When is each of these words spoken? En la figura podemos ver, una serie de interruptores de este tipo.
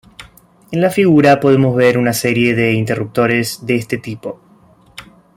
En 0.71 0.81
la 0.81 0.89
figura 0.89 1.39
podemos 1.39 1.75
ver, 1.75 1.99
una 1.99 2.13
serie 2.13 2.55
de 2.55 2.73
interruptores 2.73 3.63
de 3.67 3.75
este 3.75 3.99
tipo. 3.99 4.41